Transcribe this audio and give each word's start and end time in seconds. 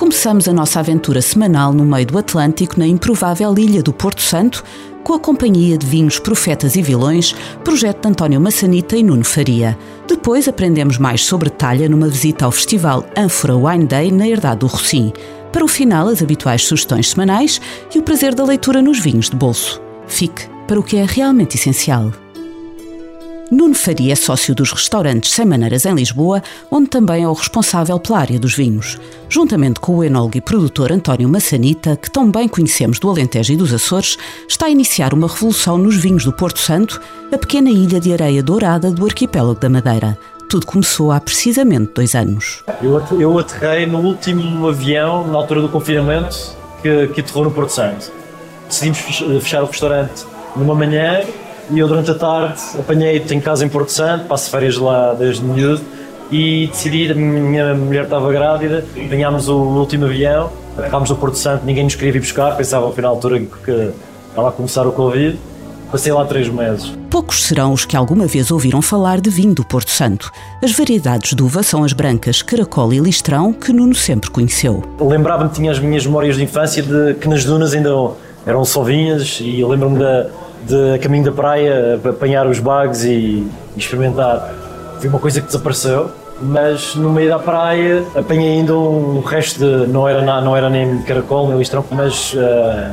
Começamos 0.00 0.48
a 0.48 0.52
nossa 0.54 0.80
aventura 0.80 1.20
semanal 1.20 1.74
no 1.74 1.84
meio 1.84 2.06
do 2.06 2.16
Atlântico, 2.16 2.78
na 2.78 2.86
improvável 2.86 3.54
ilha 3.58 3.82
do 3.82 3.92
Porto 3.92 4.22
Santo, 4.22 4.64
com 5.04 5.12
a 5.12 5.20
companhia 5.20 5.76
de 5.76 5.86
vinhos 5.86 6.18
Profetas 6.18 6.74
e 6.74 6.80
Vilões, 6.80 7.34
projeto 7.62 8.00
de 8.00 8.08
António 8.08 8.40
Massanita 8.40 8.96
e 8.96 9.02
Nuno 9.02 9.24
Faria. 9.24 9.78
Depois 10.08 10.48
aprendemos 10.48 10.96
mais 10.96 11.22
sobre 11.22 11.50
talha 11.50 11.86
numa 11.86 12.08
visita 12.08 12.46
ao 12.46 12.50
festival 12.50 13.04
Ânfora 13.14 13.54
Wine 13.54 13.84
Day 13.84 14.10
na 14.10 14.26
Herdade 14.26 14.60
do 14.60 14.68
Rocim. 14.68 15.12
Para 15.52 15.66
o 15.66 15.68
final, 15.68 16.08
as 16.08 16.22
habituais 16.22 16.64
sugestões 16.64 17.10
semanais 17.10 17.60
e 17.94 17.98
o 17.98 18.02
prazer 18.02 18.34
da 18.34 18.42
leitura 18.42 18.80
nos 18.80 18.98
vinhos 18.98 19.28
de 19.28 19.36
bolso. 19.36 19.82
Fique 20.06 20.48
para 20.66 20.80
o 20.80 20.82
que 20.82 20.96
é 20.96 21.04
realmente 21.04 21.56
essencial. 21.58 22.10
Nuno 23.50 23.74
Faria 23.74 24.12
é 24.12 24.16
sócio 24.16 24.54
dos 24.54 24.70
restaurantes 24.70 25.32
Sem 25.32 25.44
Maneiras 25.44 25.84
em 25.84 25.92
Lisboa, 25.92 26.40
onde 26.70 26.88
também 26.88 27.24
é 27.24 27.28
o 27.28 27.32
responsável 27.32 27.98
pela 27.98 28.20
área 28.20 28.38
dos 28.38 28.54
vinhos. 28.54 28.96
Juntamente 29.28 29.80
com 29.80 29.96
o 29.96 30.04
enólogo 30.04 30.36
e 30.36 30.40
produtor 30.40 30.92
António 30.92 31.28
Massanita, 31.28 31.96
que 31.96 32.08
tão 32.08 32.30
bem 32.30 32.46
conhecemos 32.46 33.00
do 33.00 33.10
Alentejo 33.10 33.52
e 33.52 33.56
dos 33.56 33.74
Açores, 33.74 34.16
está 34.48 34.66
a 34.66 34.70
iniciar 34.70 35.12
uma 35.12 35.26
revolução 35.26 35.76
nos 35.76 35.96
vinhos 35.96 36.24
do 36.24 36.32
Porto 36.32 36.60
Santo, 36.60 37.00
a 37.32 37.36
pequena 37.36 37.70
ilha 37.70 37.98
de 37.98 38.12
areia 38.12 38.40
dourada 38.40 38.88
do 38.92 39.04
arquipélago 39.04 39.58
da 39.58 39.68
Madeira. 39.68 40.16
Tudo 40.48 40.64
começou 40.64 41.10
há 41.10 41.20
precisamente 41.20 41.92
dois 41.92 42.14
anos. 42.14 42.62
Eu, 43.18 43.36
aterrei 43.36 43.84
no 43.84 43.98
último 43.98 44.68
avião, 44.68 45.26
na 45.26 45.38
altura 45.38 45.62
do 45.62 45.68
confinamento, 45.68 46.56
que, 46.82 47.08
que 47.08 47.20
aterrou 47.20 47.44
no 47.44 47.50
Porto 47.50 47.70
Santo. 47.70 48.12
Decidimos 48.68 48.98
fechar 49.42 49.64
o 49.64 49.66
restaurante 49.66 50.24
numa 50.54 50.74
manhã 50.74 51.24
e 51.72 51.78
eu 51.78 51.88
durante 51.88 52.10
a 52.10 52.14
tarde 52.14 52.60
apanhei, 52.78 53.20
tenho 53.20 53.40
casa 53.40 53.64
em 53.64 53.68
Porto 53.68 53.90
Santo, 53.92 54.26
passo 54.26 54.50
férias 54.50 54.76
lá 54.76 55.14
desde 55.14 55.44
miúdo 55.44 55.80
e 56.30 56.68
decidi, 56.68 57.10
a 57.10 57.14
minha 57.14 57.74
mulher 57.74 58.04
estava 58.04 58.30
grávida, 58.32 58.84
apanhámos 59.04 59.48
o 59.48 59.56
último 59.56 60.04
avião, 60.04 60.50
aterrámos 60.78 61.10
no 61.10 61.16
Porto 61.16 61.36
Santo, 61.36 61.64
ninguém 61.64 61.84
nos 61.84 61.94
queria 61.94 62.12
vir 62.12 62.20
buscar, 62.20 62.56
pensava 62.56 62.86
ao 62.86 62.92
final 62.92 63.12
da 63.12 63.16
altura 63.16 63.40
que 63.40 63.92
ela 64.36 64.48
a 64.50 64.52
começar 64.52 64.86
o 64.86 64.92
Covid. 64.92 65.38
Passei 65.90 66.12
lá 66.12 66.24
três 66.24 66.48
meses. 66.48 66.96
Poucos 67.10 67.42
serão 67.42 67.72
os 67.72 67.84
que 67.84 67.96
alguma 67.96 68.24
vez 68.24 68.52
ouviram 68.52 68.80
falar 68.80 69.20
de 69.20 69.28
vinho 69.28 69.52
do 69.52 69.64
Porto 69.64 69.90
Santo. 69.90 70.30
As 70.62 70.70
variedades 70.70 71.34
de 71.34 71.42
uva 71.42 71.64
são 71.64 71.82
as 71.82 71.92
brancas 71.92 72.42
Caracol 72.42 72.92
e 72.92 73.00
Listrão, 73.00 73.52
que 73.52 73.72
Nuno 73.72 73.96
sempre 73.96 74.30
conheceu. 74.30 74.84
Lembrava-me, 75.00 75.50
tinha 75.50 75.72
as 75.72 75.80
minhas 75.80 76.06
memórias 76.06 76.36
de 76.36 76.44
infância, 76.44 76.80
de 76.80 77.14
que 77.14 77.28
nas 77.28 77.44
dunas 77.44 77.74
ainda 77.74 77.90
eram 78.46 78.64
só 78.64 78.84
vinhas 78.84 79.38
e 79.40 79.64
lembro-me 79.64 79.98
da 79.98 80.28
de 80.62 80.98
caminho 80.98 81.24
da 81.24 81.32
praia, 81.32 82.00
apanhar 82.04 82.46
os 82.46 82.58
bugs 82.58 83.04
e, 83.04 83.46
experimentar. 83.76 84.54
Foi 84.98 85.08
uma 85.08 85.18
coisa 85.18 85.40
que 85.40 85.46
desapareceu, 85.46 86.10
mas 86.40 86.94
no 86.94 87.10
meio 87.10 87.28
da 87.28 87.38
praia 87.38 88.04
apanhei 88.14 88.58
ainda 88.58 88.74
um 88.74 89.20
resto 89.20 89.58
de. 89.58 89.86
não 89.86 90.08
era, 90.08 90.40
não 90.40 90.56
era 90.56 90.68
nem 90.68 91.02
caracol 91.02 91.48
nem 91.48 91.58
listrão, 91.58 91.84
mas 91.90 92.34
uh, 92.34 92.92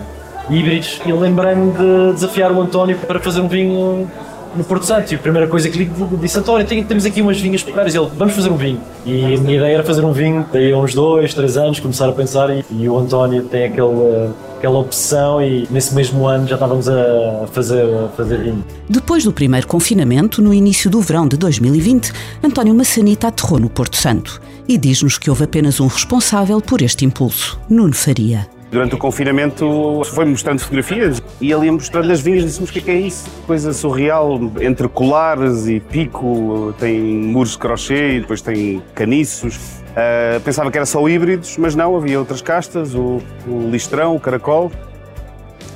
híbridos. 0.50 1.02
E 1.06 1.12
lembrei-me 1.12 1.72
de 1.72 2.14
desafiar 2.14 2.52
o 2.52 2.62
António 2.62 2.98
para 2.98 3.20
fazer 3.20 3.42
um 3.42 3.48
vinho 3.48 4.10
no 4.56 4.64
Porto 4.64 4.86
Santo. 4.86 5.12
E 5.12 5.16
a 5.16 5.20
primeira 5.20 5.48
coisa 5.48 5.70
que 5.70 5.78
lhe 5.78 5.92
disse, 6.20 6.40
António, 6.40 6.66
temos 6.66 7.06
aqui 7.06 7.22
umas 7.22 7.40
vinhas 7.40 7.62
peculiares. 7.64 7.94
E 7.94 7.98
ele, 7.98 8.10
vamos 8.16 8.34
fazer 8.34 8.50
um 8.50 8.58
vinho. 8.58 8.80
E 9.06 9.36
a 9.36 9.38
minha 9.40 9.58
ideia 9.58 9.74
era 9.76 9.84
fazer 9.84 10.04
um 10.04 10.12
vinho, 10.12 10.46
daí 10.52 10.74
uns 10.74 10.94
dois, 10.94 11.34
três 11.34 11.58
anos, 11.58 11.80
começar 11.80 12.10
a 12.10 12.14
pensar. 12.14 12.50
E, 12.50 12.66
e 12.72 12.90
o 12.90 12.98
António 12.98 13.44
tem 13.44 13.66
aquele, 13.66 14.30
aquela 14.58 14.80
opção 14.80 15.42
e 15.42 15.68
nesse 15.70 15.94
mesmo 15.94 16.28
ano 16.28 16.48
já 16.48 16.56
estávamos 16.56 16.90
a 16.90 17.48
fazer, 17.52 17.84
a 17.84 18.10
fazer 18.10 18.44
vinho. 18.44 18.66
Depois 18.90 19.24
do 19.24 19.32
primeiro 19.32 19.68
confinamento, 19.68 20.42
no 20.42 20.54
início 20.54 20.90
do 20.90 21.00
verão 21.00 21.28
de 21.28 21.38
2020, 21.38 22.12
António 22.44 22.74
Massanita 22.74 23.28
aterrou 23.28 23.60
no 23.60 23.70
Porto 23.70 23.96
Santo 23.96 24.42
e 24.68 24.78
diz-nos 24.78 25.18
que 25.18 25.30
houve 25.30 25.44
apenas 25.44 25.80
um 25.80 25.88
responsável 25.88 26.60
por 26.60 26.82
este 26.82 27.06
impulso, 27.06 27.60
Nuno 27.70 27.94
Faria. 27.94 28.57
Durante 28.70 28.96
o 28.96 28.98
confinamento 28.98 30.02
foi 30.06 30.26
mostrando 30.26 30.60
fotografias 30.60 31.22
e 31.40 31.54
ali 31.54 31.72
mostrando 31.72 32.12
as 32.12 32.20
vinhas 32.20 32.44
disse-nos 32.44 32.70
o 32.70 32.74
que 32.74 32.80
é, 32.80 32.82
que 32.82 32.92
é 32.92 33.00
isso? 33.00 33.30
Coisa 33.46 33.72
surreal, 33.72 34.40
entre 34.60 34.88
colares 34.90 35.68
e 35.68 35.80
pico, 35.80 36.74
tem 36.78 37.00
muros 37.00 37.52
de 37.52 37.58
crochê 37.60 38.18
e 38.18 38.20
depois 38.20 38.42
tem 38.42 38.82
caniços. 38.94 39.56
Uh, 39.56 40.40
pensava 40.42 40.70
que 40.70 40.78
era 40.78 40.86
só 40.86 41.08
híbridos, 41.08 41.58
mas 41.58 41.76
não, 41.76 41.96
havia 41.96 42.20
outras 42.20 42.42
castas, 42.42 42.94
o, 42.94 43.22
o 43.48 43.70
listrão, 43.72 44.16
o 44.16 44.20
caracol 44.20 44.72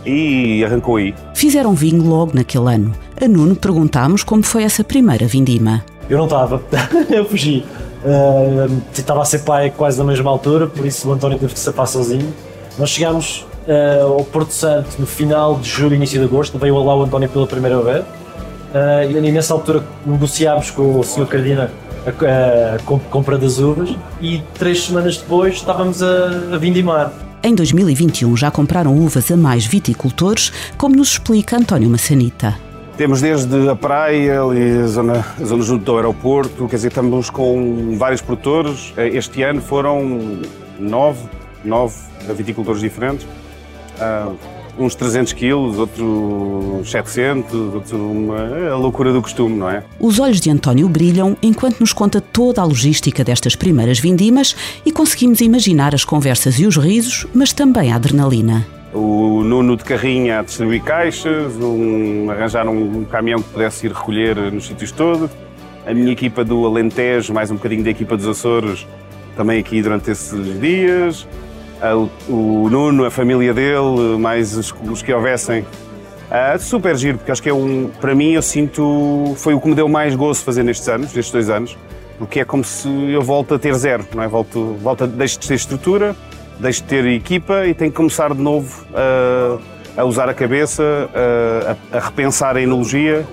e 0.06 0.64
arrancou 0.64 0.98
aí. 0.98 1.14
Fizeram 1.34 1.74
vinho 1.74 2.04
logo 2.04 2.34
naquele 2.36 2.74
ano. 2.74 2.92
A 3.20 3.28
Nuno 3.28 3.56
perguntámos 3.56 4.24
como 4.24 4.44
foi 4.44 4.64
essa 4.64 4.84
primeira 4.84 5.26
vindima. 5.28 5.84
Eu 6.10 6.18
não 6.18 6.26
estava, 6.26 6.62
eu 7.10 7.26
fugi. 7.26 7.66
Uh, 8.04 8.82
estava 8.94 9.22
a 9.22 9.26
ser 9.26 9.40
pai 9.40 9.72
quase 9.76 9.98
na 9.98 10.04
mesma 10.04 10.30
altura, 10.30 10.68
por 10.68 10.86
isso 10.86 11.08
o 11.08 11.14
António 11.14 11.38
teve 11.38 11.54
que 11.54 11.60
se 11.60 11.66
safar 11.66 11.88
sozinho. 11.88 12.34
Nós 12.78 12.90
chegámos 12.90 13.46
uh, 13.68 14.14
ao 14.14 14.24
Porto 14.26 14.52
Santo 14.52 14.90
no 15.00 15.06
final 15.06 15.56
de 15.56 15.70
julho, 15.70 15.96
início 15.96 16.20
de 16.20 16.26
agosto, 16.26 16.58
veio 16.58 16.82
lá 16.84 16.96
o 16.96 17.04
António 17.04 17.30
pela 17.30 17.48
primeira 17.48 17.82
vez. 17.82 18.04
Uh, 18.04 19.26
e 19.26 19.32
nessa 19.32 19.54
altura 19.54 19.84
negociámos 20.06 20.72
com 20.72 21.00
o 21.00 21.04
Sr. 21.04 21.28
Cardina 21.28 21.72
a, 22.06 22.10
a, 22.10 22.76
a, 22.76 23.00
compra 23.10 23.38
das 23.38 23.60
uvas 23.60 23.94
e 24.22 24.42
três 24.58 24.86
semanas 24.86 25.18
depois 25.18 25.56
estávamos 25.56 26.02
a, 26.02 26.54
a 26.54 26.58
vindimar. 26.58 27.12
Em 27.44 27.54
2021 27.54 28.38
já 28.38 28.50
compraram 28.50 28.96
uvas 28.96 29.30
a 29.32 29.36
mais 29.36 29.66
viticultores, 29.66 30.54
como 30.78 30.96
nos 30.96 31.14
explica 31.14 31.58
António 31.58 31.90
Massanita. 31.90 32.56
Temos 32.96 33.20
desde 33.20 33.68
a 33.68 33.76
praia, 33.76 34.42
ali 34.42 34.78
a 34.78 34.88
zona, 34.88 35.26
a 35.40 35.44
zona 35.44 35.64
junto 35.64 35.84
do 35.84 35.96
aeroporto, 35.96 36.68
quer 36.68 36.76
dizer, 36.76 36.90
estamos 36.90 37.30
com 37.30 37.96
vários 37.98 38.22
produtores. 38.22 38.94
Este 38.96 39.42
ano 39.42 39.60
foram 39.60 40.40
nove, 40.80 41.28
nove 41.64 41.96
viticultores 42.36 42.82
diferentes. 42.82 43.26
Uh, 43.98 44.36
uns 44.78 44.96
300 44.96 45.34
quilos, 45.34 45.78
outros 45.78 46.90
700, 46.90 47.54
outros 47.54 47.92
uma, 47.92 48.38
é 48.58 48.70
a 48.70 48.76
loucura 48.76 49.12
do 49.12 49.22
costume, 49.22 49.58
não 49.58 49.70
é? 49.70 49.84
Os 50.00 50.20
olhos 50.20 50.40
de 50.40 50.50
António 50.50 50.88
brilham 50.88 51.36
enquanto 51.42 51.80
nos 51.80 51.94
conta 51.94 52.22
toda 52.22 52.62
a 52.62 52.66
logística 52.66 53.24
destas 53.24 53.56
primeiras 53.56 54.00
vindimas 54.00 54.56
e 54.86 54.92
conseguimos 54.92 55.42
imaginar 55.42 55.94
as 55.94 56.06
conversas 56.06 56.60
e 56.60 56.66
os 56.66 56.78
risos, 56.78 57.28
mas 57.34 57.54
também 57.54 57.92
a 57.92 57.96
adrenalina. 57.96 58.66
O 58.94 59.42
Nuno 59.44 59.78
de 59.78 59.84
carrinha 59.84 60.40
a 60.40 60.44
distribuir 60.44 60.84
caixas, 60.84 61.56
um, 61.56 62.30
arranjar 62.30 62.68
um, 62.68 63.00
um 63.00 63.06
caminhão 63.06 63.42
que 63.42 63.50
pudesse 63.50 63.86
ir 63.86 63.94
recolher 63.94 64.52
nos 64.52 64.68
sítios 64.68 64.92
todos. 64.92 65.30
A 65.86 65.94
minha 65.94 66.12
equipa 66.12 66.44
do 66.44 66.66
Alentejo, 66.66 67.34
mais 67.34 67.50
um 67.50 67.56
bocadinho 67.56 67.84
da 67.84 67.90
equipa 67.90 68.16
dos 68.18 68.28
Açores, 68.28 68.86
também 69.36 69.60
aqui 69.60 69.82
durante 69.82 70.12
esses 70.12 70.60
dias. 70.60 71.26
O, 71.82 72.10
o, 72.32 72.70
Nuno, 72.70 73.06
a 73.06 73.12
família 73.12 73.54
dele, 73.54 74.18
mais 74.20 74.56
os, 74.56 74.74
os 74.90 75.02
que 75.02 75.14
houvessem. 75.14 75.62
Uh, 75.62 76.60
super 76.60 76.96
giro, 76.96 77.18
porque 77.18 77.32
acho 77.32 77.42
que 77.42 77.50
é 77.50 77.54
um. 77.54 77.90
Para 78.00 78.16
mim, 78.16 78.32
eu 78.32 78.42
sinto. 78.42 79.34
Foi 79.38 79.54
o 79.54 79.60
que 79.60 79.68
me 79.68 79.76
deu 79.76 79.88
mais 79.88 80.16
gozo 80.16 80.44
fazer 80.44 80.64
nestes 80.64 80.88
anos, 80.88 81.14
nestes 81.14 81.32
dois 81.32 81.50
anos, 81.50 81.78
porque 82.18 82.40
é 82.40 82.46
como 82.46 82.64
se 82.64 82.88
eu 83.12 83.22
volto 83.22 83.56
a 83.56 83.60
ter 83.60 83.74
zero, 83.74 84.06
não 84.16 84.24
é? 84.24 84.28
Volto, 84.28 84.78
volto 84.82 85.04
a, 85.04 85.08
deixo 85.08 85.40
de 85.40 85.48
ter 85.48 85.56
estrutura, 85.56 86.16
deixo 86.60 86.84
de 86.84 86.88
ter 86.88 87.06
equipa 87.08 87.66
e 87.66 87.74
tenho 87.74 87.92
que 87.92 87.98
começar 87.98 88.34
de 88.34 88.42
novo 88.42 88.86
a, 88.94 90.02
a 90.02 90.06
usar 90.06 90.30
a 90.30 90.34
cabeça, 90.34 90.84
a, 91.92 91.98
a 91.98 92.00
repensar 92.00 92.56
a 92.56 92.62
enologia 92.62 93.26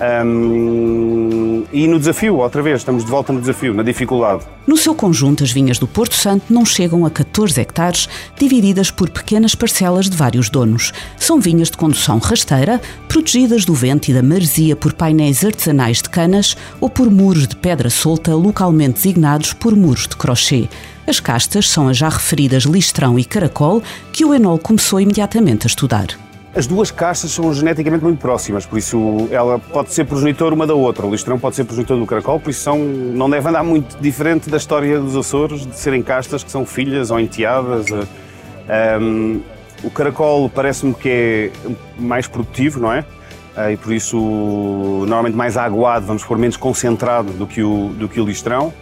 um, 0.00 1.47
e 1.72 1.86
no 1.86 1.98
desafio, 1.98 2.36
outra 2.36 2.62
vez, 2.62 2.80
estamos 2.80 3.04
de 3.04 3.10
volta 3.10 3.32
no 3.32 3.40
desafio, 3.40 3.74
na 3.74 3.82
dificuldade. 3.82 4.44
No 4.66 4.76
seu 4.76 4.94
conjunto, 4.94 5.44
as 5.44 5.50
vinhas 5.50 5.78
do 5.78 5.86
Porto 5.86 6.14
Santo 6.14 6.52
não 6.52 6.64
chegam 6.64 7.04
a 7.04 7.10
14 7.10 7.60
hectares, 7.60 8.08
divididas 8.38 8.90
por 8.90 9.10
pequenas 9.10 9.54
parcelas 9.54 10.08
de 10.08 10.16
vários 10.16 10.48
donos. 10.48 10.92
São 11.16 11.40
vinhas 11.40 11.70
de 11.70 11.76
condução 11.76 12.18
rasteira, 12.18 12.80
protegidas 13.06 13.64
do 13.64 13.74
vento 13.74 14.08
e 14.08 14.14
da 14.14 14.22
maresia 14.22 14.74
por 14.74 14.92
painéis 14.92 15.44
artesanais 15.44 15.98
de 15.98 16.08
canas 16.08 16.56
ou 16.80 16.88
por 16.88 17.10
muros 17.10 17.46
de 17.46 17.56
pedra 17.56 17.90
solta, 17.90 18.34
localmente 18.34 18.94
designados 18.94 19.52
por 19.52 19.76
muros 19.76 20.06
de 20.08 20.16
crochê. 20.16 20.68
As 21.06 21.20
castas 21.20 21.68
são 21.68 21.88
as 21.88 21.96
já 21.96 22.08
referidas 22.08 22.64
listrão 22.64 23.18
e 23.18 23.24
caracol, 23.24 23.82
que 24.12 24.24
o 24.24 24.34
Enol 24.34 24.58
começou 24.58 25.00
imediatamente 25.00 25.66
a 25.66 25.68
estudar. 25.68 26.27
As 26.54 26.66
duas 26.66 26.90
castas 26.90 27.30
são 27.30 27.52
geneticamente 27.52 28.02
muito 28.02 28.18
próximas, 28.18 28.64
por 28.66 28.78
isso 28.78 29.28
ela 29.30 29.58
pode 29.58 29.92
ser 29.92 30.04
progenitor 30.04 30.52
uma 30.52 30.66
da 30.66 30.74
outra. 30.74 31.06
O 31.06 31.10
listrão 31.10 31.38
pode 31.38 31.56
ser 31.56 31.64
progenitor 31.64 31.98
do 31.98 32.06
caracol, 32.06 32.40
por 32.40 32.50
isso 32.50 32.62
são, 32.62 32.78
não 32.78 33.28
deve 33.28 33.48
andar 33.48 33.62
muito 33.62 33.96
diferente 34.00 34.48
da 34.48 34.56
história 34.56 34.98
dos 34.98 35.14
Açores, 35.14 35.66
de 35.66 35.78
serem 35.78 36.02
castas 36.02 36.42
que 36.42 36.50
são 36.50 36.64
filhas 36.64 37.10
ou 37.10 37.20
enteadas. 37.20 37.86
Um, 39.00 39.40
O 39.84 39.90
caracol 39.90 40.50
parece-me 40.50 40.92
que 40.92 41.08
é 41.08 41.50
mais 41.96 42.26
produtivo, 42.26 42.80
não 42.80 42.92
é? 42.92 43.04
e 43.72 43.76
por 43.76 43.92
isso 43.92 44.16
normalmente 45.06 45.34
mais 45.34 45.56
aguado, 45.56 46.06
vamos 46.06 46.22
pôr 46.24 46.38
menos 46.38 46.56
concentrado 46.56 47.32
do 47.32 47.44
que 47.44 47.60
o, 47.60 47.88
do 47.88 48.08
que 48.08 48.20
o 48.20 48.24
listrão. 48.24 48.72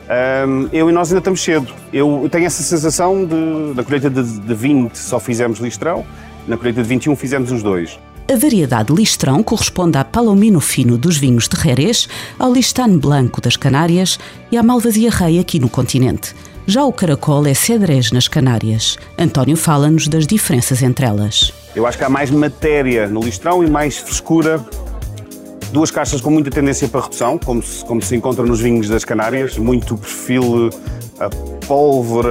eu 0.73 0.91
e 0.91 0.93
nós 0.93 1.09
ainda 1.09 1.21
estamos 1.21 1.43
cedo. 1.43 1.73
Eu 1.93 2.29
tenho 2.31 2.45
essa 2.45 2.63
sensação 2.63 3.25
de, 3.25 3.75
na 3.75 3.83
colheita 3.83 4.11
de, 4.11 4.23
de 4.23 4.55
20 4.55 4.95
só 4.95 5.19
fizemos 5.19 5.61
listrão, 5.61 6.05
na 6.47 6.57
colheita 6.57 6.83
de 6.83 6.89
21 6.89 7.17
fizemos 7.17 7.51
os 7.51 7.63
dois. 7.63 7.99
A 8.33 8.37
variedade 8.37 8.93
listrão 8.93 9.41
corresponde 9.41 9.99
à 9.99 10.05
Palomino 10.05 10.61
Fino 10.61 10.99
dos 10.99 11.17
vinhos 11.17 11.47
de 11.47 11.57
Jerez, 11.61 12.09
ao 12.37 12.53
Listane 12.53 12.99
Blanco 12.99 13.41
das 13.41 13.57
Canárias 13.57 14.19
e 14.51 14.57
à 14.57 14.63
Malvasia 14.65 15.11
Rei 15.11 15.39
aqui 15.39 15.61
no 15.61 15.69
continente. 15.69 16.35
Já 16.67 16.85
o 16.85 16.93
caracol 16.93 17.47
é 17.47 17.55
cedrez 17.55 18.11
nas 18.11 18.27
Canárias. 18.27 18.99
António 19.17 19.57
fala-nos 19.57 20.09
das 20.09 20.27
diferenças 20.27 20.83
entre 20.83 21.07
elas. 21.07 21.53
Eu 21.77 21.87
acho 21.87 21.97
que 21.97 22.03
há 22.03 22.09
mais 22.09 22.29
matéria 22.29 23.07
no 23.07 23.21
listrão 23.21 23.63
e 23.63 23.71
mais 23.71 23.97
frescura. 23.99 24.61
Duas 25.73 25.93
caixas 25.93 26.21
com 26.21 26.31
muita 26.31 26.51
tendência 26.51 26.89
para 26.89 27.03
redução, 27.03 27.39
como 27.39 27.63
se, 27.63 27.85
como 27.85 28.03
se 28.03 28.17
encontra 28.17 28.45
nos 28.45 28.61
vinhos 28.61 28.89
das 28.89 29.05
Canárias, 29.05 29.57
muito 29.57 29.97
perfil 29.97 30.71
a 31.21 31.31
pólvora, 31.67 32.31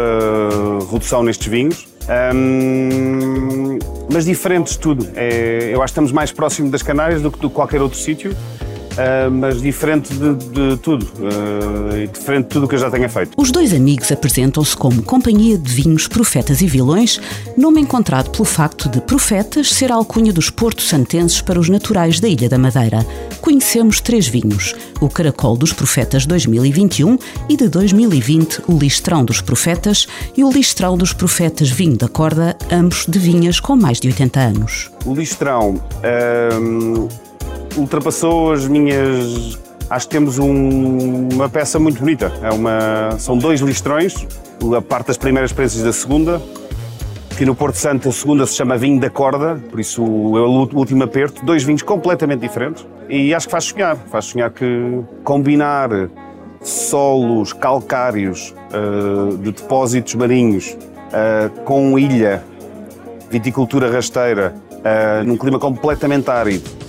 redução 0.92 1.24
nestes 1.24 1.48
vinhos. 1.48 1.95
Um, 2.08 3.80
mas 4.12 4.26
diferentes 4.26 4.74
de 4.74 4.80
tudo. 4.80 5.08
É, 5.16 5.70
eu 5.74 5.82
acho 5.82 5.92
que 5.92 6.00
estamos 6.00 6.12
mais 6.12 6.32
próximos 6.32 6.72
das 6.72 6.84
Canárias 6.84 7.22
do 7.22 7.32
que 7.32 7.40
de 7.40 7.50
qualquer 7.50 7.82
outro 7.82 7.98
sítio. 7.98 8.36
Uh, 8.96 9.30
mas 9.30 9.62
diferente 9.62 10.14
de, 10.14 10.34
de 10.36 10.78
tudo, 10.78 11.06
uh, 11.06 12.08
diferente 12.08 12.44
de 12.44 12.50
tudo 12.50 12.68
que 12.68 12.76
eu 12.76 12.80
já 12.80 12.90
tenha 12.90 13.10
feito. 13.10 13.32
Os 13.36 13.52
dois 13.52 13.74
amigos 13.74 14.10
apresentam-se 14.10 14.76
como 14.76 15.04
Companhia 15.04 15.58
de 15.58 15.70
Vinhos 15.70 16.08
Profetas 16.08 16.62
e 16.62 16.68
Vilões, 16.68 17.20
nome 17.58 17.82
encontrado 17.82 18.30
pelo 18.30 18.46
facto 18.46 18.88
de 18.88 19.02
Profetas 19.02 19.74
ser 19.74 19.92
a 19.92 19.96
alcunha 19.96 20.32
dos 20.32 20.50
portos 20.50 20.88
santenses 20.88 21.42
para 21.42 21.60
os 21.60 21.68
naturais 21.68 22.22
da 22.22 22.30
Ilha 22.30 22.48
da 22.48 22.58
Madeira. 22.58 23.06
Conhecemos 23.42 24.00
três 24.00 24.28
vinhos, 24.28 24.74
o 25.02 25.10
Caracol 25.10 25.58
dos 25.58 25.74
Profetas 25.74 26.26
2021 26.26 27.18
e 27.50 27.58
de 27.58 27.68
2020 27.68 28.62
o 28.68 28.78
Listrão 28.78 29.26
dos 29.26 29.42
Profetas 29.42 30.08
e 30.38 30.44
o 30.44 30.50
Listrão 30.50 30.98
dos 30.98 31.12
Profetas 31.12 31.70
Vinho 31.70 31.98
da 31.98 32.08
Corda, 32.08 32.56
ambos 32.72 33.06
de 33.06 33.20
vinhas 33.20 33.60
com 33.60 33.76
mais 33.76 34.00
de 34.00 34.08
80 34.08 34.40
anos. 34.40 34.90
O 35.06 35.14
Listrão... 35.14 35.82
Um 36.56 37.25
ultrapassou 37.78 38.54
as 38.54 38.68
minhas. 38.68 39.60
Acho 39.90 40.08
que 40.08 40.16
temos 40.16 40.40
um, 40.40 41.30
uma 41.32 41.48
peça 41.48 41.78
muito 41.78 42.00
bonita. 42.00 42.32
É 42.42 42.50
uma, 42.50 43.12
são 43.20 43.38
dois 43.38 43.62
listrões, 43.62 44.28
a 44.76 44.82
parte 44.82 45.08
das 45.08 45.18
primeiras 45.18 45.52
experiências 45.52 45.84
da 45.84 45.94
segunda. 45.94 46.42
Aqui 47.32 47.46
no 47.46 47.54
Porto 47.54 47.76
Santo, 47.76 48.10
a 48.10 48.12
segunda 48.12 48.46
se 48.46 48.56
chama 48.56 48.78
Vinho 48.78 49.00
da 49.00 49.10
Corda, 49.10 49.62
por 49.70 49.80
isso 49.80 50.02
é 50.02 50.40
o 50.40 50.70
último 50.74 51.04
aperto. 51.04 51.46
Dois 51.46 51.64
vinhos 51.64 51.82
completamente 51.82 52.40
diferentes. 52.40 52.88
E 53.10 53.34
acho 53.34 53.48
que 53.48 53.52
faz 53.52 53.66
sonhar. 53.66 53.98
Faz 54.10 54.26
sonhar 54.26 54.50
que 54.50 55.02
combinar 55.24 55.90
solos 56.62 57.54
calcários 57.54 58.56
uh, 58.74 59.38
de 59.38 59.52
depósitos 59.52 60.16
marinhos 60.16 60.76
uh, 61.12 61.62
com 61.64 62.00
ilha, 62.00 62.42
viticultura 63.30 63.92
rasteira, 63.92 64.56
uh, 64.72 65.24
num 65.24 65.38
clima 65.38 65.60
completamente 65.60 66.32
árido 66.32 66.85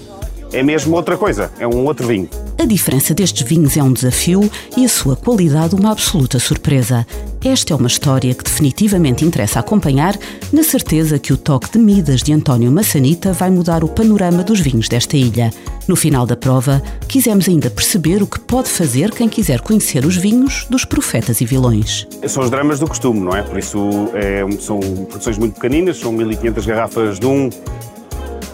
é 0.53 0.63
mesmo 0.63 0.97
outra 0.97 1.17
coisa, 1.17 1.51
é 1.59 1.67
um 1.67 1.85
outro 1.85 2.07
vinho. 2.07 2.29
A 2.59 2.65
diferença 2.65 3.13
destes 3.13 3.47
vinhos 3.47 3.77
é 3.77 3.83
um 3.83 3.93
desafio 3.93 4.51
e 4.77 4.85
a 4.85 4.89
sua 4.89 5.15
qualidade 5.15 5.75
uma 5.75 5.93
absoluta 5.93 6.39
surpresa. 6.39 7.07
Esta 7.45 7.75
é 7.75 7.77
uma 7.77 7.87
história 7.87 8.35
que 8.35 8.43
definitivamente 8.43 9.25
interessa 9.25 9.61
acompanhar, 9.61 10.19
na 10.53 10.63
certeza 10.63 11.19
que 11.19 11.33
o 11.33 11.37
toque 11.37 11.71
de 11.71 11.79
Midas 11.79 12.23
de 12.23 12.33
António 12.33 12.73
Massanita 12.73 13.33
vai 13.33 13.51
mudar 13.51 13.85
o 13.85 13.89
panorama 13.89 14.43
dos 14.43 14.59
vinhos 14.59 14.89
desta 14.89 15.17
ilha. 15.17 15.51
No 15.87 15.95
final 15.95 16.27
da 16.27 16.37
prova, 16.37 16.83
quisemos 17.07 17.49
ainda 17.49 17.71
perceber 17.71 18.23
o 18.23 18.27
que 18.27 18.41
pode 18.41 18.69
fazer 18.69 19.13
quem 19.13 19.29
quiser 19.29 19.61
conhecer 19.61 20.05
os 20.05 20.17
vinhos 20.17 20.67
dos 20.69 20.85
profetas 20.85 21.41
e 21.41 21.45
vilões. 21.45 22.09
São 22.27 22.43
os 22.43 22.51
dramas 22.51 22.81
do 22.81 22.89
costume, 22.89 23.21
não 23.21 23.37
é? 23.37 23.43
Por 23.43 23.59
isso 23.59 24.11
é, 24.15 24.45
são 24.59 24.81
produções 24.81 25.39
muito 25.39 25.55
pequeninas, 25.55 25.99
são 25.99 26.11
1500 26.11 26.67
garrafas 26.67 27.21
de 27.21 27.27
um, 27.27 27.49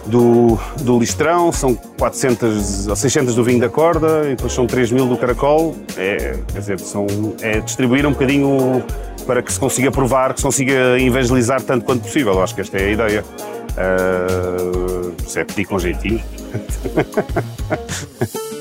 do, 0.05 0.57
do 0.81 0.99
listrão, 0.99 1.51
são 1.51 1.75
400 1.75 2.87
ou 2.87 2.95
600 2.95 3.35
do 3.35 3.43
vinho 3.43 3.59
da 3.59 3.69
corda, 3.69 4.23
e 4.25 4.35
depois 4.35 4.53
são 4.53 4.67
3 4.67 4.91
mil 4.91 5.07
do 5.07 5.17
caracol. 5.17 5.75
É, 5.97 6.37
quer 6.51 6.59
dizer, 6.59 6.79
são, 6.79 7.07
é 7.41 7.59
distribuir 7.59 8.05
um 8.05 8.11
bocadinho 8.11 8.83
para 9.25 9.41
que 9.41 9.51
se 9.51 9.59
consiga 9.59 9.91
provar, 9.91 10.33
que 10.33 10.39
se 10.39 10.45
consiga 10.45 10.99
evangelizar 10.99 11.61
tanto 11.61 11.85
quanto 11.85 12.03
possível. 12.03 12.41
Acho 12.41 12.55
que 12.55 12.61
esta 12.61 12.77
é 12.77 12.85
a 12.85 12.91
ideia. 12.91 13.25
Uh, 13.73 15.13
se 15.27 15.39
é 15.39 15.45
pedir 15.45 15.65
com 15.65 15.79
jeitinho. 15.79 16.21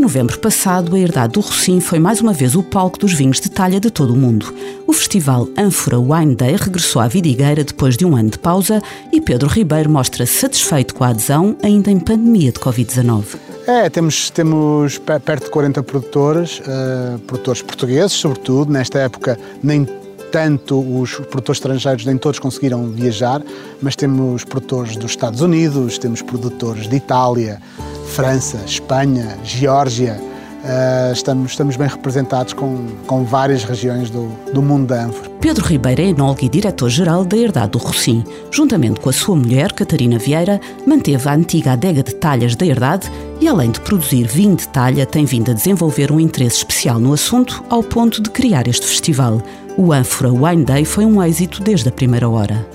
Em 0.00 0.02
novembro 0.02 0.38
passado, 0.38 0.96
a 0.96 0.98
Herdade 0.98 1.34
do 1.34 1.40
Rocim 1.40 1.78
foi 1.78 1.98
mais 1.98 2.22
uma 2.22 2.32
vez 2.32 2.54
o 2.54 2.62
palco 2.62 2.98
dos 2.98 3.12
vinhos 3.12 3.38
de 3.38 3.50
talha 3.50 3.78
de 3.78 3.90
todo 3.90 4.14
o 4.14 4.16
mundo. 4.16 4.50
O 4.86 4.94
festival 4.94 5.46
Ânfora 5.58 6.00
Wine 6.00 6.34
Day 6.34 6.56
regressou 6.56 7.02
à 7.02 7.06
Vidigueira 7.06 7.62
depois 7.62 7.98
de 7.98 8.06
um 8.06 8.16
ano 8.16 8.30
de 8.30 8.38
pausa 8.38 8.80
e 9.12 9.20
Pedro 9.20 9.46
Ribeiro 9.46 9.90
mostra-se 9.90 10.38
satisfeito 10.38 10.94
com 10.94 11.04
a 11.04 11.08
adesão, 11.08 11.54
ainda 11.62 11.90
em 11.90 12.00
pandemia 12.00 12.50
de 12.50 12.58
Covid-19. 12.58 13.36
É, 13.66 13.90
temos, 13.90 14.30
temos 14.30 14.96
perto 14.96 15.44
de 15.44 15.50
40 15.50 15.82
produtores, 15.82 16.60
uh, 16.60 17.18
produtores 17.18 17.60
portugueses, 17.60 18.12
sobretudo. 18.12 18.72
Nesta 18.72 19.00
época, 19.00 19.38
nem 19.62 19.86
tanto 20.30 20.78
os 20.80 21.14
produtores 21.14 21.58
estrangeiros, 21.58 22.04
nem 22.04 22.16
todos 22.16 22.38
conseguiram 22.38 22.86
viajar, 22.90 23.42
mas 23.82 23.96
temos 23.96 24.44
produtores 24.44 24.96
dos 24.96 25.10
Estados 25.12 25.40
Unidos, 25.40 25.98
temos 25.98 26.22
produtores 26.22 26.88
de 26.88 26.96
Itália, 26.96 27.60
França, 28.06 28.58
Espanha, 28.64 29.38
Geórgia. 29.44 30.20
Uh, 30.60 31.12
estamos, 31.12 31.52
estamos 31.52 31.76
bem 31.76 31.88
representados 31.88 32.52
com, 32.52 32.86
com 33.06 33.24
várias 33.24 33.64
regiões 33.64 34.10
do, 34.10 34.28
do 34.52 34.60
mundo 34.60 34.88
da 34.88 35.06
ânfora. 35.06 35.30
Pedro 35.40 35.64
Ribeiro 35.64 36.02
é 36.02 36.04
enólogo 36.06 36.44
e 36.44 36.50
diretor-geral 36.50 37.24
da 37.24 37.34
Herdade 37.34 37.70
do 37.70 37.78
Rocim. 37.78 38.22
Juntamente 38.50 39.00
com 39.00 39.08
a 39.08 39.12
sua 39.12 39.34
mulher, 39.34 39.72
Catarina 39.72 40.18
Vieira, 40.18 40.60
manteve 40.86 41.26
a 41.26 41.32
antiga 41.32 41.72
adega 41.72 42.02
de 42.02 42.14
talhas 42.14 42.54
da 42.54 42.66
Herdade 42.66 43.10
e, 43.40 43.48
além 43.48 43.70
de 43.70 43.80
produzir 43.80 44.26
vinho 44.26 44.54
de 44.54 44.68
talha, 44.68 45.06
tem 45.06 45.24
vindo 45.24 45.50
a 45.50 45.54
desenvolver 45.54 46.12
um 46.12 46.20
interesse 46.20 46.58
especial 46.58 46.98
no 46.98 47.12
assunto 47.12 47.64
ao 47.70 47.82
ponto 47.82 48.22
de 48.22 48.28
criar 48.30 48.68
este 48.68 48.86
festival. 48.86 49.42
O 49.76 49.92
Ânfora 49.92 50.30
Wine 50.30 50.64
Day 50.64 50.84
foi 50.84 51.06
um 51.06 51.22
êxito 51.22 51.62
desde 51.62 51.88
a 51.88 51.92
primeira 51.92 52.28
hora. 52.28 52.66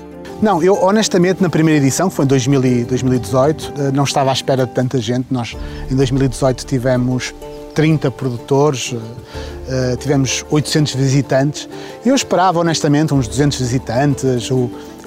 Não, 0.42 0.62
eu 0.62 0.74
honestamente 0.82 1.42
na 1.42 1.48
primeira 1.48 1.82
edição, 1.82 2.10
que 2.10 2.16
foi 2.16 2.24
em 2.24 2.28
2018, 2.28 3.72
eh, 3.78 3.90
não 3.92 4.04
estava 4.04 4.30
à 4.30 4.32
espera 4.32 4.66
de 4.66 4.72
tanta 4.72 5.00
gente. 5.00 5.26
Nós 5.30 5.56
em 5.90 5.96
2018 5.96 6.66
tivemos 6.66 7.34
30 7.74 8.10
produtores, 8.10 8.92
eh, 8.92 9.92
eh, 9.92 9.96
tivemos 9.96 10.44
800 10.50 10.94
visitantes. 10.94 11.68
Eu 12.04 12.14
esperava 12.14 12.58
honestamente 12.60 13.14
uns 13.14 13.26
200 13.26 13.58
visitantes. 13.60 14.50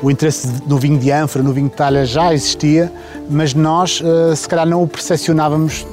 O 0.02 0.10
interesse 0.10 0.48
no 0.66 0.78
vinho 0.78 0.98
de 0.98 1.12
ânfora, 1.12 1.44
no 1.44 1.54
vinho 1.54 1.70
de 1.70 1.76
talha 1.76 2.06
já 2.06 2.34
existia, 2.34 2.92
mas 3.30 3.54
nós 3.54 4.02
se 4.36 4.48
calhar 4.48 4.66
não 4.66 4.84
o 4.84 4.88
percepcionávamos 4.88 5.86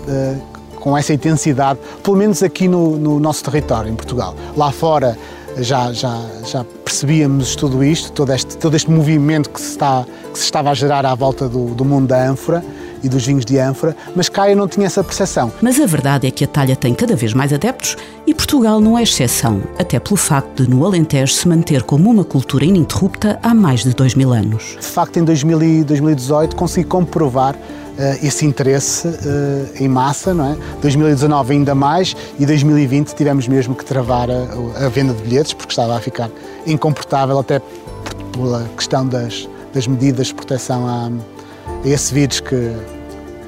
com 0.77 0.97
essa 0.97 1.13
intensidade, 1.13 1.81
pelo 2.03 2.17
menos 2.17 2.43
aqui 2.43 2.69
no, 2.69 2.97
no 2.97 3.19
nosso 3.19 3.43
território, 3.43 3.91
em 3.91 3.97
Portugal. 3.97 4.37
Lá 4.57 4.71
fora 4.71 5.19
já, 5.59 5.93
já, 5.93 6.21
já 6.45 6.65
percebíamos 6.85 7.57
tudo 7.57 7.83
isto, 7.83 8.13
todo 8.13 8.33
este, 8.33 8.57
todo 8.57 8.77
este 8.77 8.91
movimento 8.91 9.51
que 9.51 9.61
se, 9.61 9.71
está, 9.71 10.05
que 10.33 10.39
se 10.39 10.45
estava 10.45 10.71
a 10.71 10.75
gerar 10.75 11.05
à 11.05 11.15
volta 11.15 11.49
do, 11.49 11.75
do 11.75 11.85
mundo 11.85 12.07
da 12.07 12.29
ânfora 12.29 12.63
e 13.07 13.09
dos 13.09 13.25
vinhos 13.25 13.45
de 13.45 13.59
ânfora, 13.59 13.97
mas 14.15 14.31
eu 14.49 14.57
não 14.57 14.69
tinha 14.69 14.87
essa 14.87 15.03
percepção. 15.03 15.53
Mas 15.63 15.81
a 15.81 15.87
verdade 15.87 16.27
é 16.27 16.31
que 16.31 16.45
a 16.45 16.47
talha 16.47 16.77
tem 16.77 16.93
cada 16.93 17.17
vez 17.17 17.33
mais 17.33 17.53
adeptos 17.53 17.97
e 18.27 18.35
Portugal 18.35 18.81
não 18.81 18.99
é 18.99 19.03
exceção, 19.03 19.63
até 19.79 19.99
pelo 19.99 20.17
facto 20.17 20.65
de 20.65 20.71
no 20.71 20.85
Alentejo 20.85 21.33
se 21.33 21.49
manter 21.49 21.83
como 21.83 22.11
uma 22.11 22.25
cultura 22.25 22.65
ininterrupta 22.65 23.39
há 23.43 23.55
mais 23.55 23.85
de 23.85 23.95
dois 23.95 24.15
mil 24.15 24.33
anos. 24.33 24.77
De 24.81 24.87
facto, 24.87 25.19
em 25.19 25.25
2018 25.25 26.57
consegui 26.57 26.87
comprovar 26.87 27.55
uh, 27.55 28.27
esse 28.27 28.45
interesse 28.45 29.07
uh, 29.07 29.13
em 29.83 29.89
massa, 29.89 30.35
não 30.35 30.53
é? 30.53 30.57
2019 30.83 31.55
ainda 31.55 31.75
mais 31.75 32.17
e 32.39 32.45
2020 32.45 33.15
tivemos 33.15 33.47
mesmo 33.47 33.75
que 33.75 33.85
travar 33.85 34.29
a, 34.31 34.85
a 34.85 34.89
venda 34.89 35.15
de 35.15 35.23
bilhetes 35.23 35.53
porque 35.53 35.73
estava 35.73 35.97
a 35.97 36.01
ficar 36.01 36.31
incomportável 36.67 37.39
até 37.39 37.61
pela 38.33 38.69
questão 38.77 39.07
das, 39.07 39.49
das 39.73 39.87
medidas 39.87 40.29
de 40.29 40.35
proteção 40.35 40.87
a, 40.87 41.11
a 41.85 41.89
esse 41.89 42.13
vírus 42.13 42.41
que, 42.41 42.73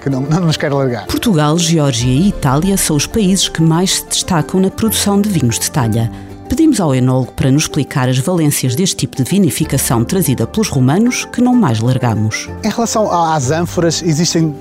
que 0.08 0.10
não, 0.10 0.22
não, 0.22 0.40
nos 0.40 0.56
quer 0.56 0.72
largar. 0.72 1.06
Portugal, 1.06 1.58
Geórgia 1.58 2.10
e 2.10 2.28
Itália 2.28 2.76
são 2.76 2.96
os 2.96 3.06
países 3.06 3.48
que 3.48 3.62
mais 3.62 3.96
se 3.96 4.06
destacam 4.06 4.58
na 4.58 4.70
produção 4.70 5.20
de 5.20 5.28
vinhos 5.28 5.58
de 5.58 5.70
talha. 5.70 6.10
Pedimos 6.48 6.80
ao 6.80 6.94
enólogo 6.94 7.32
para 7.32 7.50
nos 7.50 7.64
explicar 7.64 8.08
as 8.08 8.18
valências 8.18 8.74
deste 8.74 8.96
tipo 8.96 9.16
de 9.16 9.22
vinificação 9.22 10.02
trazida 10.02 10.46
pelos 10.46 10.70
romanos 10.70 11.26
que 11.26 11.42
não 11.42 11.54
mais 11.54 11.80
largamos. 11.80 12.48
Em 12.64 12.70
relação 12.70 13.12
às 13.12 13.50
ânforas, 13.50 14.02
existem 14.02 14.54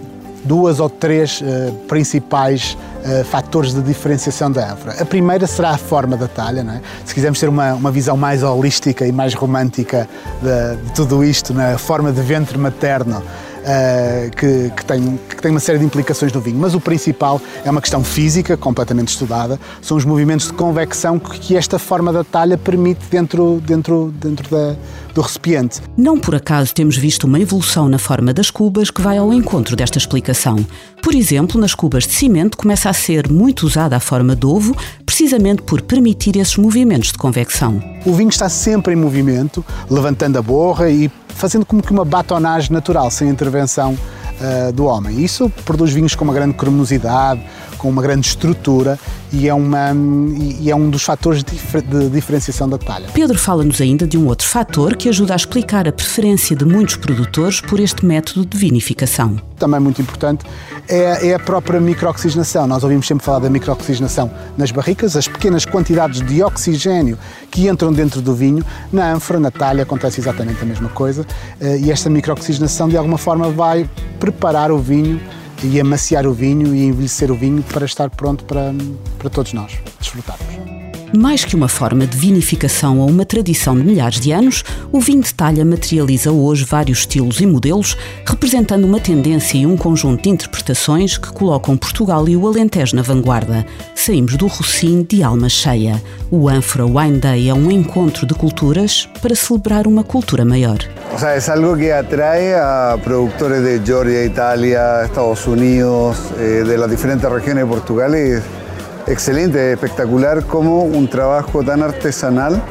duas 0.43 0.81
ou 0.81 0.89
três 0.89 1.41
uh, 1.41 1.71
principais 1.87 2.77
uh, 3.05 3.23
fatores 3.25 3.73
de 3.73 3.81
diferenciação 3.81 4.51
da 4.51 4.73
ânfora. 4.73 5.01
A 5.01 5.05
primeira 5.05 5.47
será 5.47 5.71
a 5.71 5.77
forma 5.77 6.17
da 6.17 6.27
talha, 6.27 6.59
é? 6.59 6.81
se 7.05 7.13
quisermos 7.13 7.39
ter 7.39 7.47
uma, 7.47 7.73
uma 7.73 7.91
visão 7.91 8.17
mais 8.17 8.43
holística 8.43 9.07
e 9.07 9.11
mais 9.13 9.33
romântica 9.33 10.09
de, 10.41 10.83
de 10.83 10.93
tudo 10.93 11.23
isto, 11.23 11.53
na 11.53 11.71
é? 11.71 11.77
forma 11.77 12.11
de 12.11 12.21
ventre 12.21 12.57
materno, 12.57 13.23
uh, 13.67 14.31
que, 14.35 14.71
que, 14.75 14.85
tem, 14.85 15.19
que 15.29 15.41
tem 15.41 15.51
uma 15.51 15.59
série 15.59 15.79
de 15.79 15.85
implicações 15.85 16.31
no 16.31 16.39
vinho. 16.39 16.57
Mas 16.57 16.73
o 16.73 16.79
principal 16.79 17.41
é 17.63 17.69
uma 17.69 17.81
questão 17.81 18.03
física, 18.03 18.55
completamente 18.55 19.09
estudada, 19.09 19.59
são 19.81 19.97
os 19.97 20.05
movimentos 20.05 20.47
de 20.47 20.53
convecção 20.53 21.19
que 21.19 21.55
esta 21.55 21.77
forma 21.77 22.13
da 22.13 22.23
talha 22.23 22.57
permite 22.57 23.01
dentro, 23.11 23.61
dentro, 23.65 24.13
dentro 24.19 24.49
da, 24.49 24.75
do 25.13 25.21
recipiente. 25.21 25.81
Não 25.97 26.17
por 26.17 26.35
acaso 26.35 26.73
temos 26.73 26.97
visto 26.97 27.25
uma 27.25 27.39
evolução 27.39 27.89
na 27.89 27.99
forma 27.99 28.33
das 28.33 28.49
cubas 28.49 28.89
que 28.89 29.01
vai 29.01 29.17
ao 29.17 29.33
encontro 29.33 29.75
desta 29.75 29.97
explicação. 29.97 30.65
Por 31.01 31.13
exemplo, 31.13 31.59
nas 31.59 31.73
cubas 31.73 32.05
de 32.05 32.13
cimento 32.13 32.57
começa 32.57 32.89
a 32.89 32.93
ser 32.93 33.29
muito 33.29 33.65
usada 33.65 33.95
a 33.95 33.99
forma 33.99 34.35
de 34.35 34.45
ovo, 34.45 34.75
precisamente 35.05 35.61
por 35.61 35.81
permitir 35.81 36.37
esses 36.37 36.57
movimentos 36.57 37.11
de 37.11 37.17
convecção. 37.17 37.81
O 38.05 38.13
vinho 38.13 38.29
está 38.29 38.49
sempre 38.49 38.93
em 38.93 38.95
movimento, 38.95 39.63
levantando 39.89 40.37
a 40.37 40.41
borra 40.41 40.89
e 40.89 41.09
fazendo 41.37 41.65
como 41.65 41.81
que 41.81 41.91
uma 41.91 42.03
batonagem 42.03 42.71
natural, 42.71 43.09
sem 43.11 43.29
intervenção 43.29 43.93
uh, 43.93 44.71
do 44.73 44.85
homem. 44.85 45.23
Isso 45.23 45.49
produz 45.63 45.93
vinhos 45.93 46.15
com 46.15 46.23
uma 46.23 46.33
grande 46.33 46.55
cremosidade, 46.55 47.41
com 47.77 47.89
uma 47.89 48.01
grande 48.01 48.27
estrutura 48.27 48.99
e 49.31 49.47
é, 49.47 49.53
uma, 49.53 49.91
e 50.37 50.69
é 50.69 50.75
um 50.75 50.89
dos 50.89 51.03
fatores 51.03 51.43
de, 51.43 51.55
de 51.81 52.09
diferenciação 52.09 52.67
da 52.67 52.77
talha. 52.77 53.07
Pedro 53.13 53.37
fala-nos 53.37 53.81
ainda 53.81 54.07
de 54.07 54.17
um 54.17 54.27
outro 54.27 54.47
fator 54.47 54.95
que 54.95 55.09
ajuda 55.09 55.33
a 55.33 55.35
explicar 55.35 55.87
a 55.87 55.91
preferência 55.91 56.55
de 56.55 56.65
muitos 56.65 56.95
produtores 56.95 57.61
por 57.61 57.79
este 57.79 58.05
método 58.05 58.45
de 58.45 58.57
vinificação. 58.57 59.37
Também 59.57 59.79
muito 59.79 60.01
importante 60.01 60.45
é, 60.87 61.29
é 61.29 61.33
a 61.33 61.39
própria 61.39 61.79
microoxigenação. 61.79 62.67
Nós 62.67 62.83
ouvimos 62.83 63.07
sempre 63.07 63.25
falar 63.25 63.39
da 63.39 63.49
microoxigenação 63.49 64.31
nas 64.57 64.71
barricas, 64.71 65.15
as 65.15 65.27
pequenas 65.27 65.65
quantidades 65.65 66.21
de 66.21 66.41
oxigênio 66.43 67.17
que 67.51 67.67
entram 67.67 67.91
dentro 67.91 68.21
do 68.21 68.33
vinho. 68.33 68.63
Na 68.91 69.11
ânfora, 69.11 69.39
na 69.39 69.51
talha, 69.51 69.83
acontece 69.83 70.19
exatamente 70.19 70.61
a 70.61 70.65
mesma 70.65 70.89
coisa 70.89 71.25
eh, 71.59 71.79
e 71.79 71.91
esta 71.91 72.09
microoxigenação 72.09 72.87
de 72.87 72.95
alguma 72.95 73.17
forma 73.17 73.49
vai 73.49 73.89
preparar 74.19 74.71
o 74.71 74.77
vinho 74.77 75.19
e 75.63 75.79
amaciar 75.79 76.25
o 76.27 76.33
vinho 76.33 76.73
e 76.75 76.85
envelhecer 76.85 77.31
o 77.31 77.35
vinho 77.35 77.63
para 77.63 77.85
estar 77.85 78.09
pronto 78.09 78.43
para, 78.45 78.73
para 79.17 79.29
todos 79.29 79.53
nós 79.53 79.77
desfrutarmos. 79.99 80.86
Mais 81.13 81.45
que 81.45 81.55
uma 81.55 81.69
forma 81.69 82.05
de 82.05 82.17
vinificação 82.17 82.99
ou 82.99 83.09
uma 83.09 83.25
tradição 83.25 83.75
de 83.75 83.83
milhares 83.83 84.19
de 84.19 84.31
anos, 84.31 84.63
o 84.91 84.99
vinho 84.99 85.21
de 85.21 85.33
talha 85.33 85.63
materializa 85.63 86.31
hoje 86.31 86.65
vários 86.65 86.99
estilos 86.99 87.39
e 87.39 87.45
modelos, 87.45 87.97
representando 88.25 88.85
uma 88.85 88.99
tendência 88.99 89.57
e 89.57 89.65
um 89.65 89.77
conjunto 89.77 90.23
de 90.23 90.29
interpretações 90.29 91.17
que 91.17 91.31
colocam 91.31 91.77
Portugal 91.77 92.27
e 92.27 92.35
o 92.35 92.45
Alentejo 92.45 92.95
na 92.95 93.01
vanguarda. 93.01 93.65
Saímos 93.95 94.35
do 94.35 94.47
Rocim 94.47 95.05
de 95.09 95.23
alma 95.23 95.47
cheia. 95.47 96.01
O 96.29 96.49
Anfora 96.49 96.85
Wine 96.85 97.19
Day 97.19 97.49
é 97.49 97.53
um 97.53 97.71
encontro 97.71 98.25
de 98.25 98.33
culturas 98.33 99.07
para 99.21 99.35
celebrar 99.35 99.87
uma 99.87 100.03
cultura 100.03 100.43
maior. 100.43 100.77
O 101.13 101.19
sea, 101.19 101.35
es 101.35 101.47
algo 101.49 101.75
que 101.77 101.89
atrae 101.89 102.53
a 102.53 102.97
productores 103.01 103.63
de 103.63 103.81
Georgia, 103.83 104.25
Italia, 104.25 105.05
Estados 105.05 105.47
Unidos, 105.47 106.17
eh, 106.37 106.63
de 106.67 106.77
las 106.77 106.89
diferentes 106.89 107.29
regiones 107.31 107.63
de 107.63 107.69
Portugal 107.69 108.13
y 108.13 108.66
excelente, 109.07 109.71
espectacular 109.73 110.43
como 110.45 110.83
un 110.83 111.09
trabajo 111.09 111.63
tan 111.63 111.81
artesanal 111.81 112.61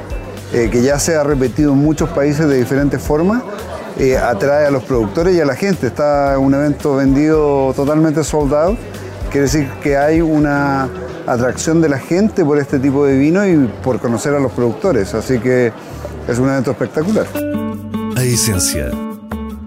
eh, 0.53 0.69
que 0.71 0.83
ya 0.83 0.99
se 0.99 1.17
ha 1.17 1.25
repetido 1.25 1.73
en 1.73 1.79
muchos 1.79 2.09
países 2.11 2.49
de 2.49 2.57
diferentes 2.57 3.03
formas, 3.03 3.43
eh, 3.99 4.17
atrae 4.17 4.67
a 4.67 4.71
los 4.71 4.85
productores 4.85 5.35
y 5.35 5.41
a 5.41 5.45
la 5.45 5.57
gente. 5.57 5.87
Está 5.87 6.39
un 6.39 6.55
evento 6.55 6.97
vendido 6.97 7.73
totalmente 7.75 8.23
soldado, 8.23 8.77
quiere 9.31 9.43
decir 9.43 9.69
que 9.83 9.97
hay 9.97 10.21
una 10.21 10.89
atracción 11.27 11.81
de 11.81 11.89
la 11.89 11.99
gente 11.99 12.45
por 12.45 12.59
este 12.59 12.79
tipo 12.79 13.05
de 13.05 13.17
vino 13.19 13.47
y 13.47 13.69
por 13.83 13.99
conocer 13.99 14.35
a 14.35 14.39
los 14.39 14.53
productores, 14.53 15.15
así 15.15 15.39
que 15.41 15.73
es 16.29 16.39
un 16.39 16.49
evento 16.49 16.71
espectacular. 16.71 17.27
A 18.17 18.25
essência 18.25 19.06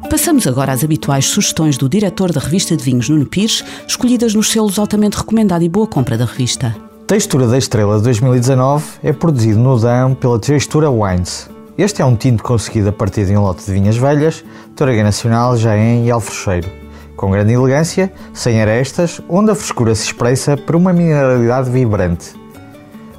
Passamos 0.10 0.48
agora 0.48 0.72
às 0.72 0.84
habituais 0.84 1.26
sugestões 1.26 1.78
do 1.78 1.88
diretor 1.88 2.32
da 2.32 2.40
revista 2.40 2.76
de 2.76 2.84
vinhos, 2.84 3.10
Nuno 3.10 3.28
Pires, 3.28 3.64
escolhidas 3.88 4.34
nos 4.34 4.52
selos 4.52 4.80
altamente 4.80 5.18
recomendado 5.18 5.64
e 5.64 5.70
boa 5.70 5.86
compra 5.86 6.18
da 6.18 6.26
revista. 6.26 6.76
Textura 7.06 7.46
da 7.46 7.60
Estrela 7.60 7.98
de 7.98 8.06
2019 8.06 8.86
é 9.04 9.14
produzido 9.14 9.60
no 9.60 9.80
DAM 9.80 10.16
pela 10.16 10.40
Textura 10.40 10.90
Wines. 10.90 11.48
Este 11.78 12.02
é 12.02 12.06
um 12.06 12.16
tinto 12.16 12.42
conseguido 12.42 12.90
a 12.90 12.92
partir 12.92 13.28
de 13.28 13.38
um 13.38 13.42
lote 13.42 13.64
de 13.64 13.72
vinhas 13.72 13.98
velhas, 13.98 14.44
Torrega 14.76 15.04
Nacional, 15.04 15.56
Jaén 15.56 16.04
e 16.04 16.10
Alfrecheiro, 16.10 16.68
com 17.16 17.30
grande 17.30 17.54
elegância, 17.54 18.12
sem 18.34 18.60
arestas, 18.60 19.22
onde 19.30 19.52
a 19.52 19.56
frescura 19.56 19.94
se 19.94 20.06
expressa 20.06 20.58
por 20.58 20.76
uma 20.76 20.92
mineralidade 20.92 21.70
vibrante. 21.70 22.34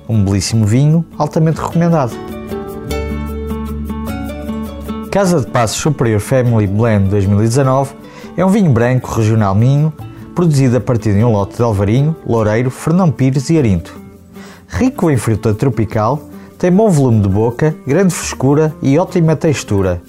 Um 0.09 0.25
belíssimo 0.25 0.67
vinho, 0.67 1.07
altamente 1.17 1.61
recomendado. 1.61 2.40
Casa 5.11 5.41
de 5.41 5.47
Passos 5.49 5.79
Superior 5.79 6.21
Family 6.21 6.69
Blend 6.69 7.09
2019 7.09 7.95
é 8.37 8.45
um 8.45 8.49
vinho 8.49 8.71
branco 8.71 9.11
regional 9.11 9.57
Minho, 9.57 9.93
produzido 10.37 10.77
a 10.77 10.81
partir 10.81 11.15
de 11.15 11.25
um 11.25 11.33
lote 11.33 11.57
de 11.57 11.63
Alvarinho, 11.63 12.15
Loureiro, 12.25 12.71
Fernão 12.71 13.11
Pires 13.11 13.51
e 13.51 13.59
Arinto. 13.59 13.99
Rico 14.69 15.11
em 15.11 15.17
fruta 15.17 15.53
tropical, 15.53 16.23
tem 16.57 16.71
bom 16.71 16.89
volume 16.89 17.23
de 17.23 17.29
boca, 17.29 17.75
grande 17.85 18.15
frescura 18.15 18.73
e 18.81 18.97
ótima 19.01 19.35
textura. 19.35 20.01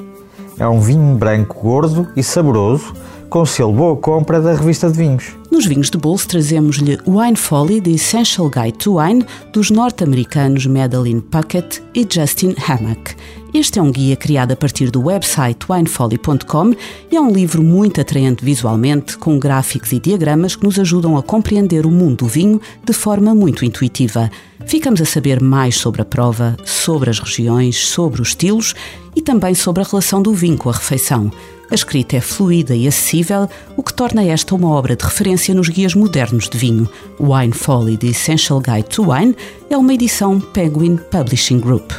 É 0.59 0.67
um 0.67 0.79
vinho 0.79 1.17
branco 1.17 1.59
gordo 1.59 2.07
e 2.15 2.21
saboroso, 2.21 2.93
com 3.31 3.45
selo 3.45 3.71
Boa 3.71 3.95
Compra 3.95 4.41
da 4.41 4.53
revista 4.53 4.91
de 4.91 4.97
vinhos. 4.97 5.37
Nos 5.49 5.65
vinhos 5.65 5.89
de 5.89 5.97
bolso 5.97 6.27
trazemos-lhe 6.27 6.99
Wine 7.07 7.37
Folly 7.37 7.79
The 7.79 7.91
Essential 7.91 8.49
Guide 8.49 8.77
to 8.77 8.97
Wine 8.97 9.25
dos 9.53 9.71
norte-americanos 9.71 10.65
Madeline 10.65 11.21
Puckett 11.21 11.81
e 11.95 12.05
Justin 12.07 12.53
Hammack. 12.67 13.15
Este 13.53 13.79
é 13.79 13.81
um 13.81 13.89
guia 13.89 14.17
criado 14.17 14.51
a 14.51 14.55
partir 14.57 14.91
do 14.91 15.05
website 15.05 15.65
winefolly.com 15.69 16.73
e 17.09 17.15
é 17.15 17.21
um 17.21 17.31
livro 17.31 17.63
muito 17.63 18.01
atraente 18.01 18.43
visualmente, 18.43 19.17
com 19.17 19.39
gráficos 19.39 19.93
e 19.93 19.99
diagramas 19.99 20.57
que 20.57 20.65
nos 20.65 20.77
ajudam 20.77 21.15
a 21.15 21.23
compreender 21.23 21.85
o 21.85 21.91
mundo 21.91 22.17
do 22.17 22.27
vinho 22.27 22.59
de 22.83 22.91
forma 22.91 23.33
muito 23.33 23.63
intuitiva. 23.63 24.29
Ficamos 24.67 25.01
a 25.01 25.05
saber 25.05 25.41
mais 25.41 25.77
sobre 25.77 26.01
a 26.01 26.05
prova, 26.05 26.57
sobre 26.65 27.09
as 27.09 27.19
regiões, 27.19 27.77
sobre 27.77 28.21
os 28.21 28.29
estilos 28.29 28.75
e 29.15 29.21
também 29.21 29.55
sobre 29.55 29.81
a 29.83 29.85
relação 29.85 30.21
do 30.21 30.33
vinho 30.33 30.57
com 30.57 30.69
a 30.69 30.73
refeição. 30.73 31.31
A 31.71 31.75
escrita 31.75 32.17
é 32.17 32.19
fluida 32.19 32.75
e 32.75 32.85
acessível, 32.85 33.49
o 33.77 33.81
que 33.81 33.93
torna 33.93 34.25
esta 34.25 34.53
uma 34.53 34.69
obra 34.69 34.93
de 34.93 35.05
referência 35.05 35.55
nos 35.55 35.69
guias 35.69 35.95
modernos 35.95 36.49
de 36.49 36.57
vinho. 36.57 36.89
Wine 37.17 37.53
Folly 37.53 37.95
The 37.95 38.07
Essential 38.07 38.59
Guide 38.59 38.89
to 38.89 39.09
Wine 39.09 39.33
é 39.69 39.77
uma 39.77 39.93
edição 39.93 40.37
Penguin 40.37 40.97
Publishing 40.97 41.61
Group. 41.61 41.93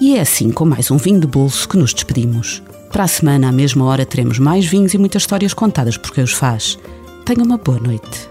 E 0.00 0.16
é 0.16 0.20
assim, 0.20 0.52
com 0.52 0.64
mais 0.64 0.92
um 0.92 0.96
vinho 0.96 1.18
de 1.18 1.26
bolso, 1.26 1.68
que 1.68 1.76
nos 1.76 1.92
despedimos. 1.92 2.62
Para 2.92 3.02
a 3.02 3.08
semana, 3.08 3.48
à 3.48 3.52
mesma 3.52 3.84
hora, 3.84 4.06
teremos 4.06 4.38
mais 4.38 4.64
vinhos 4.64 4.94
e 4.94 4.98
muitas 4.98 5.22
histórias 5.22 5.52
contadas 5.52 5.96
por 5.96 6.12
quem 6.12 6.22
os 6.22 6.32
faz. 6.32 6.78
Tenha 7.24 7.42
uma 7.42 7.58
boa 7.58 7.80
noite. 7.80 8.30